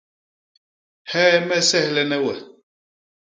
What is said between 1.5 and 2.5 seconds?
sehlene we?